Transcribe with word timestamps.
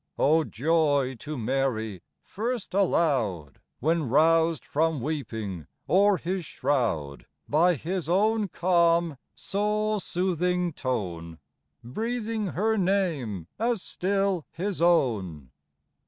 Oh, 0.17 0.43
joy 0.43 1.15
to 1.19 1.37
Mary 1.37 2.01
first 2.23 2.73
allowed, 2.73 3.61
When 3.79 4.09
roused 4.09 4.65
from 4.65 4.99
weeping 4.99 5.67
o'er 5.87 6.17
His 6.17 6.43
shroud, 6.43 7.27
By 7.47 7.75
His 7.75 8.09
own 8.09 8.47
calm, 8.47 9.19
soul 9.35 9.99
soothing 9.99 10.73
tone, 10.73 11.37
Breathing 11.83 12.47
her 12.47 12.79
name 12.79 13.45
as 13.59 13.83
still 13.83 14.47
His 14.49 14.81
own 14.81 15.51